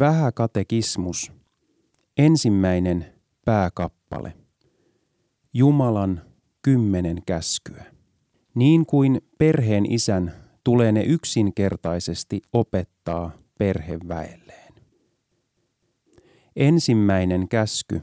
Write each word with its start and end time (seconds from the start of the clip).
Vähäkatekismus, 0.00 1.32
ensimmäinen 2.16 3.06
pääkappale. 3.44 4.32
Jumalan 5.54 6.20
kymmenen 6.62 7.22
käskyä. 7.26 7.84
Niin 8.54 8.86
kuin 8.86 9.20
perheen 9.38 9.92
isän 9.92 10.34
tulee 10.64 10.92
ne 10.92 11.02
yksinkertaisesti 11.02 12.42
opettaa 12.52 13.30
perheväelleen. 13.58 14.74
Ensimmäinen 16.56 17.48
käsky. 17.48 18.00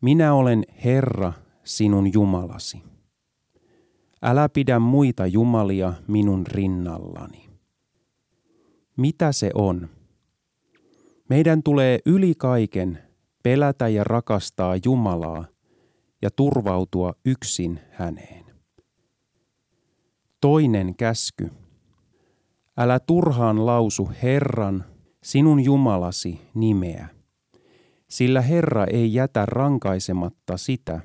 Minä 0.00 0.34
olen 0.34 0.64
Herra, 0.84 1.32
sinun 1.64 2.12
Jumalasi. 2.12 2.82
Älä 4.22 4.48
pidä 4.48 4.78
muita 4.78 5.26
jumalia 5.26 5.92
minun 6.08 6.46
rinnallani. 6.46 7.48
Mitä 8.96 9.32
se 9.32 9.50
on? 9.54 9.88
Meidän 11.30 11.62
tulee 11.62 11.98
yli 12.06 12.34
kaiken 12.34 12.98
pelätä 13.42 13.88
ja 13.88 14.04
rakastaa 14.04 14.74
Jumalaa 14.84 15.44
ja 16.22 16.30
turvautua 16.30 17.12
yksin 17.24 17.80
häneen. 17.90 18.44
Toinen 20.40 20.96
käsky. 20.96 21.50
Älä 22.76 23.00
turhaan 23.00 23.66
lausu 23.66 24.10
Herran, 24.22 24.84
sinun 25.22 25.64
Jumalasi, 25.64 26.40
nimeä, 26.54 27.08
sillä 28.08 28.40
Herra 28.40 28.84
ei 28.84 29.14
jätä 29.14 29.46
rankaisematta 29.46 30.56
sitä, 30.56 31.00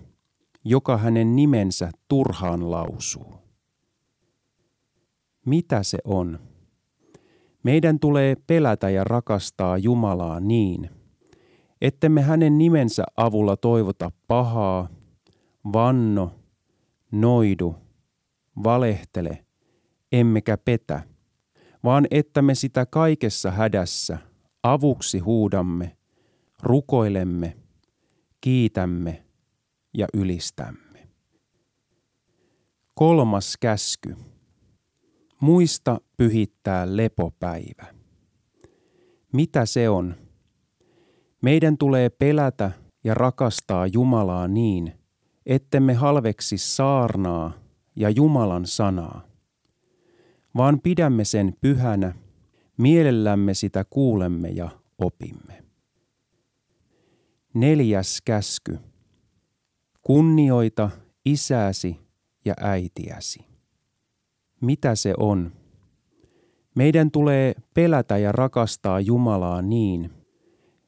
joka 0.64 0.98
hänen 0.98 1.36
nimensä 1.36 1.92
turhaan 2.08 2.72
lausuu. 2.72 3.34
Mitä 5.46 5.84
se 5.84 5.98
on? 6.04 6.40
Meidän 7.66 8.00
tulee 8.00 8.36
pelätä 8.48 8.90
ja 8.90 9.04
rakastaa 9.04 9.78
Jumalaa 9.78 10.40
niin, 10.40 10.90
ettemme 11.82 12.22
hänen 12.22 12.58
nimensä 12.58 13.04
avulla 13.18 13.58
toivota 13.58 14.12
pahaa, 14.28 14.90
vanno, 15.74 16.32
noidu, 17.12 17.76
valehtele, 18.64 19.46
emmekä 20.12 20.58
petä, 20.58 21.02
vaan 21.84 22.08
että 22.12 22.42
me 22.42 22.56
sitä 22.56 22.86
kaikessa 22.86 23.52
hädässä 23.52 24.18
avuksi 24.64 25.20
huudamme, 25.20 25.98
rukoilemme, 26.64 27.58
kiitämme 28.42 29.26
ja 29.94 30.08
ylistämme. 30.14 31.08
Kolmas 32.94 33.58
käsky. 33.60 34.16
Muista 35.42 35.98
pyhittää 36.18 36.98
lepopäivä. 36.98 37.86
Mitä 39.34 39.66
se 39.66 39.90
on? 39.90 40.16
Meidän 41.42 41.78
tulee 41.78 42.10
pelätä 42.10 42.72
ja 43.04 43.14
rakastaa 43.14 43.88
Jumalaa 43.88 44.48
niin, 44.48 44.94
ettemme 45.46 45.94
halveksi 45.94 46.58
saarnaa 46.58 47.54
ja 47.96 48.10
Jumalan 48.10 48.66
sanaa, 48.66 49.22
vaan 50.58 50.80
pidämme 50.82 51.26
sen 51.26 51.54
pyhänä, 51.62 52.16
mielellämme 52.78 53.54
sitä 53.54 53.86
kuulemme 53.90 54.50
ja 54.50 54.70
opimme. 54.98 55.64
Neljäs 57.54 58.22
käsky. 58.26 58.80
Kunnioita 60.02 60.90
isäsi 61.26 62.00
ja 62.46 62.54
äitiäsi. 62.60 63.46
Mitä 64.62 64.96
se 64.96 65.14
on? 65.18 65.52
Meidän 66.76 67.12
tulee 67.12 67.54
pelätä 67.74 68.18
ja 68.18 68.32
rakastaa 68.32 69.00
Jumalaa 69.00 69.62
niin, 69.62 70.12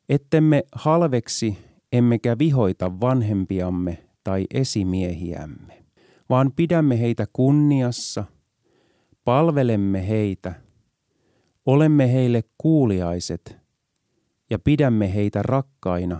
ettemme 0.10 0.64
halveksi 0.72 1.58
emmekä 1.92 2.38
vihoita 2.40 3.00
vanhempiamme 3.00 4.04
tai 4.24 4.46
esimiehiämme, 4.54 5.84
vaan 6.30 6.52
pidämme 6.56 7.00
heitä 7.00 7.28
kunniassa, 7.34 8.24
palvelemme 9.24 10.08
heitä, 10.08 10.54
olemme 11.66 12.14
heille 12.14 12.44
kuuliaiset 12.58 13.58
ja 14.50 14.60
pidämme 14.60 15.14
heitä 15.14 15.42
rakkaina 15.44 16.20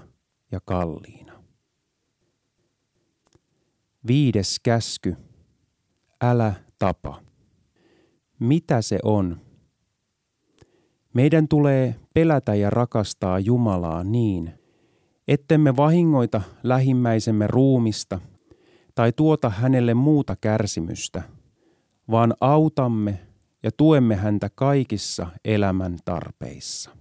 ja 0.52 0.60
kalliina. 0.66 1.44
Viides 4.08 4.60
käsky. 4.64 5.16
Älä 6.22 6.54
tapa. 6.80 7.22
Mitä 8.40 8.82
se 8.82 9.00
on? 9.04 9.47
Meidän 11.18 11.48
tulee 11.48 11.96
pelätä 12.14 12.56
ja 12.56 12.70
rakastaa 12.70 13.40
Jumalaa 13.40 14.04
niin, 14.04 14.54
ettemme 15.28 15.76
vahingoita 15.76 16.42
lähimmäisemme 16.64 17.48
ruumista 17.48 18.20
tai 18.96 19.12
tuota 19.12 19.50
hänelle 19.50 19.94
muuta 19.94 20.36
kärsimystä, 20.42 21.24
vaan 22.12 22.34
autamme 22.42 23.20
ja 23.64 23.72
tuemme 23.78 24.16
häntä 24.16 24.50
kaikissa 24.56 25.28
elämän 25.46 25.98
tarpeissa. 26.06 26.92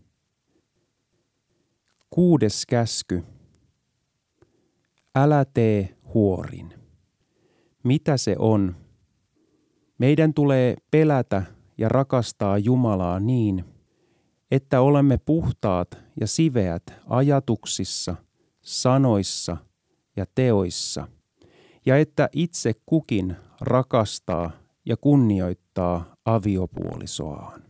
Kuudes 2.11 2.67
käsky. 2.67 3.23
Älä 5.15 5.45
tee 5.45 5.97
huorin. 6.15 6.75
Mitä 7.83 8.17
se 8.17 8.37
on? 8.39 8.77
Meidän 9.99 10.35
tulee 10.35 10.77
pelätä 10.91 11.43
ja 11.79 11.89
rakastaa 11.89 12.59
Jumalaa 12.59 13.21
niin, 13.21 13.76
että 14.51 14.81
olemme 14.81 15.19
puhtaat 15.19 15.99
ja 16.21 16.27
siveät 16.27 16.83
ajatuksissa, 17.09 18.17
sanoissa 18.63 19.57
ja 20.17 20.27
teoissa, 20.35 21.09
ja 21.87 21.99
että 21.99 22.29
itse 22.33 22.73
kukin 22.87 23.37
rakastaa 23.61 24.51
ja 24.85 24.97
kunnioittaa 24.97 26.15
aviopuolisoaan. 26.25 27.63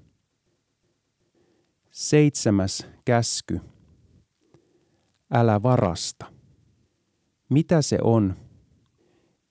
Seitsemäs 1.90 2.86
käsky. 3.04 3.60
Älä 5.32 5.62
varasta. 5.62 6.26
Mitä 7.48 7.82
se 7.82 7.98
on? 8.02 8.34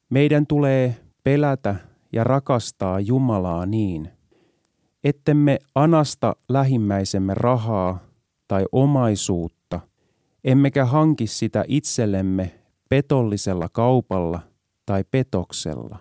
Meidän 0.09 0.47
tulee 0.47 0.95
pelätä 1.23 1.75
ja 2.13 2.23
rakastaa 2.23 2.99
Jumalaa 2.99 3.65
niin, 3.65 4.09
ettemme 5.05 5.59
anasta 5.75 6.35
lähimmäisemme 6.49 7.33
rahaa 7.33 7.99
tai 8.47 8.65
omaisuutta, 8.71 9.79
emmekä 10.43 10.85
hanki 10.85 11.27
sitä 11.27 11.65
itsellemme 11.67 12.59
petollisella 12.89 13.69
kaupalla 13.69 14.39
tai 14.85 15.03
petoksella, 15.11 15.97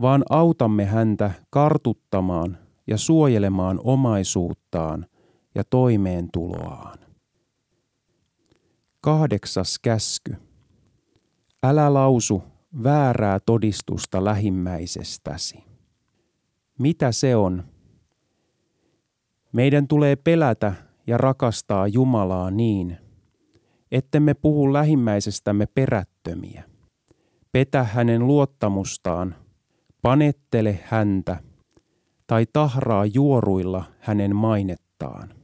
vaan 0.00 0.22
autamme 0.30 0.84
häntä 0.84 1.30
kartuttamaan 1.50 2.58
ja 2.86 2.98
suojelemaan 2.98 3.80
omaisuuttaan 3.84 5.06
ja 5.54 5.64
toimeentuloaan. 5.70 6.98
Kahdeksas 9.00 9.78
käsky. 9.78 10.36
Älä 11.62 11.94
lausu 11.94 12.42
väärää 12.82 13.40
todistusta 13.40 14.24
lähimmäisestäsi. 14.24 15.67
Mitä 16.78 17.12
se 17.12 17.36
on? 17.36 17.64
Meidän 19.52 19.88
tulee 19.88 20.16
pelätä 20.16 20.74
ja 21.06 21.18
rakastaa 21.18 21.86
Jumalaa 21.86 22.50
niin, 22.50 22.96
ettemme 23.92 24.34
puhu 24.34 24.72
lähimmäisestämme 24.72 25.66
perättömiä. 25.66 26.64
Petä 27.52 27.84
hänen 27.84 28.26
luottamustaan, 28.26 29.34
panettele 30.02 30.80
häntä 30.84 31.36
tai 32.26 32.46
tahraa 32.52 33.06
juoruilla 33.06 33.84
hänen 34.00 34.36
mainettaan, 34.36 35.34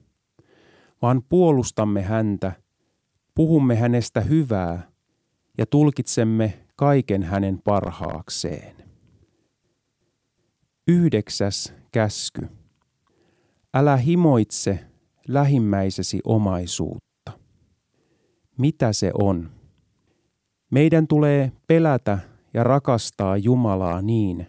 vaan 1.02 1.22
puolustamme 1.28 2.02
häntä, 2.02 2.52
puhumme 3.34 3.76
hänestä 3.76 4.20
hyvää 4.20 4.88
ja 5.58 5.66
tulkitsemme 5.66 6.66
kaiken 6.76 7.22
hänen 7.22 7.58
parhaakseen. 7.64 8.83
Yhdeksäs 10.88 11.74
käsky. 11.92 12.48
Älä 13.74 13.96
himoitse 13.96 14.78
lähimmäisesi 15.28 16.20
omaisuutta. 16.24 17.32
Mitä 18.58 18.92
se 18.92 19.10
on? 19.20 19.50
Meidän 20.70 21.06
tulee 21.06 21.52
pelätä 21.66 22.18
ja 22.54 22.64
rakastaa 22.64 23.36
Jumalaa 23.36 24.02
niin, 24.02 24.46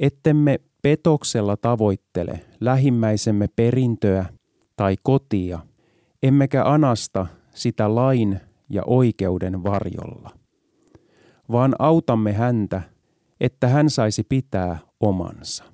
ettemme 0.00 0.60
petoksella 0.82 1.56
tavoittele 1.56 2.40
lähimmäisemme 2.60 3.48
perintöä 3.56 4.26
tai 4.76 4.96
kotia, 5.02 5.58
emmekä 6.22 6.64
anasta 6.64 7.26
sitä 7.54 7.94
lain 7.94 8.40
ja 8.70 8.82
oikeuden 8.86 9.64
varjolla, 9.64 10.30
vaan 11.52 11.74
autamme 11.78 12.32
häntä, 12.32 12.82
että 13.40 13.68
hän 13.68 13.90
saisi 13.90 14.22
pitää 14.22 14.78
omansa. 15.00 15.64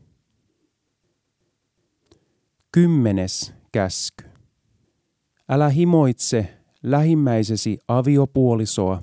Kymmenes 2.73 3.55
käsky. 3.73 4.25
Älä 5.49 5.69
himoitse 5.69 6.59
lähimmäisesi 6.83 7.79
aviopuolisoa, 7.89 9.03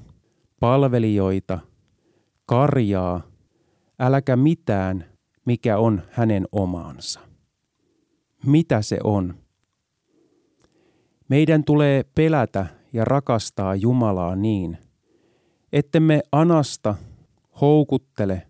palvelijoita, 0.59 1.59
karjaa, 2.45 3.21
äläkä 3.99 4.35
mitään, 4.35 5.05
mikä 5.45 5.77
on 5.77 6.01
hänen 6.11 6.45
omaansa. 6.51 7.19
Mitä 8.45 8.81
se 8.81 8.97
on? 9.03 9.35
Meidän 11.29 11.63
tulee 11.63 12.03
pelätä 12.15 12.65
ja 12.93 13.05
rakastaa 13.05 13.75
Jumalaa 13.75 14.35
niin, 14.35 14.77
ettemme 15.73 16.21
anasta, 16.31 16.95
houkuttele, 17.61 18.48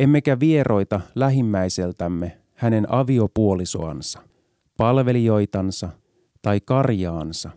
emmekä 0.00 0.40
vieroita 0.40 1.00
lähimmäiseltämme 1.14 2.38
hänen 2.54 2.92
aviopuolisoansa, 2.92 4.22
palvelijoitansa 4.76 5.88
tai 6.42 6.60
karjaansa, 6.64 7.50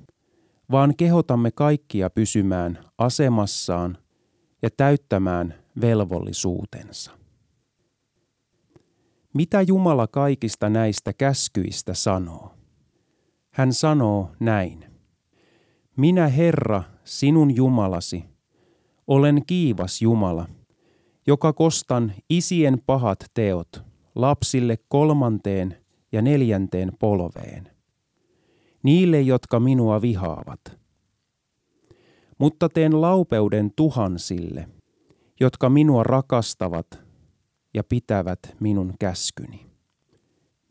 vaan 0.72 0.94
kehotamme 0.98 1.52
kaikkia 1.52 2.10
pysymään 2.10 2.80
asemassaan 2.98 3.98
ja 4.62 4.70
täyttämään 4.78 5.54
velvollisuutensa. 5.82 7.12
Mitä 9.34 9.62
Jumala 9.62 10.08
kaikista 10.08 10.70
näistä 10.70 11.14
käskyistä 11.14 11.94
sanoo? 11.94 12.54
Hän 13.52 13.74
sanoo 13.74 14.32
näin. 14.40 14.86
Minä 15.98 16.28
Herra, 16.28 16.84
sinun 17.04 17.56
Jumalasi, 17.56 18.26
olen 19.08 19.42
kiivas 19.48 20.02
Jumala, 20.02 20.48
joka 21.28 21.54
kostan 21.54 22.14
isien 22.30 22.82
pahat 22.86 23.20
teot 23.34 23.84
lapsille 24.16 24.78
kolmanteen 24.88 25.78
ja 26.12 26.22
neljänteen 26.22 26.92
polveen. 27.00 27.72
Niille, 28.84 29.22
jotka 29.22 29.60
minua 29.60 30.02
vihaavat. 30.02 30.60
Mutta 32.38 32.70
teen 32.70 33.02
laupeuden 33.02 33.72
tuhansille, 33.76 34.68
jotka 35.40 35.70
minua 35.70 36.04
rakastavat 36.04 36.88
ja 37.74 37.84
pitävät 37.84 38.40
minun 38.60 38.94
käskyni. 39.00 39.66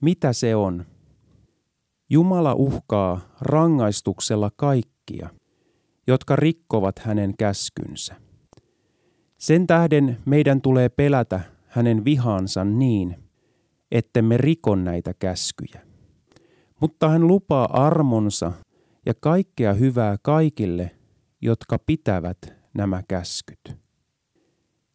Mitä 0.00 0.32
se 0.32 0.56
on? 0.56 0.86
Jumala 2.10 2.54
uhkaa 2.54 3.20
rangaistuksella 3.40 4.50
kaikkia, 4.56 5.28
jotka 6.06 6.36
rikkovat 6.36 6.98
hänen 6.98 7.36
käskynsä. 7.36 8.31
Sen 9.42 9.66
tähden 9.66 10.18
meidän 10.24 10.60
tulee 10.60 10.88
pelätä 10.88 11.40
hänen 11.68 12.04
vihaansa 12.04 12.64
niin, 12.64 13.16
ettemme 13.90 14.36
rikon 14.36 14.84
näitä 14.84 15.14
käskyjä. 15.14 15.80
Mutta 16.80 17.08
hän 17.08 17.26
lupaa 17.26 17.86
armonsa 17.86 18.52
ja 19.06 19.14
kaikkea 19.20 19.72
hyvää 19.72 20.16
kaikille, 20.22 20.90
jotka 21.40 21.78
pitävät 21.78 22.38
nämä 22.74 23.02
käskyt. 23.08 23.76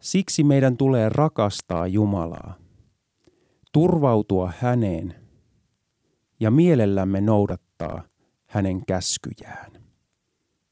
Siksi 0.01 0.43
meidän 0.43 0.77
tulee 0.77 1.09
rakastaa 1.09 1.87
Jumalaa, 1.87 2.53
turvautua 3.73 4.53
häneen 4.59 5.15
ja 6.39 6.51
mielellämme 6.51 7.21
noudattaa 7.21 8.03
hänen 8.45 8.85
käskyjään. 8.85 9.86